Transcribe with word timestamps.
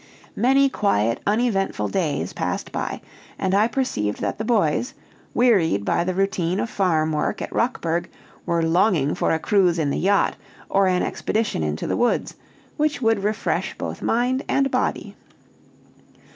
Many 0.35 0.67
quiet 0.67 1.19
uneventful 1.27 1.87
days 1.89 2.33
passed 2.33 2.71
by, 2.71 3.01
and 3.37 3.53
I 3.53 3.67
perceived 3.67 4.19
that 4.19 4.39
the 4.39 4.43
boys, 4.43 4.95
wearied 5.35 5.85
by 5.85 6.03
the 6.03 6.15
routine 6.15 6.59
of 6.59 6.71
farm 6.71 7.11
work 7.11 7.39
at 7.39 7.53
Rockburg, 7.53 8.09
were 8.43 8.63
longing 8.63 9.13
for 9.13 9.31
a 9.31 9.37
cruise 9.37 9.77
in 9.77 9.91
the 9.91 9.99
yacht 9.99 10.37
or 10.69 10.87
an 10.87 11.03
expedition 11.03 11.61
into 11.61 11.85
the 11.85 11.97
woods, 11.97 12.33
which 12.77 12.99
would 12.99 13.23
refresh 13.23 13.77
both 13.77 14.01
mind 14.01 14.41
and 14.49 14.71
body. 14.71 15.15